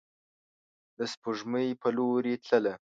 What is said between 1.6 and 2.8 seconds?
په لوري تلله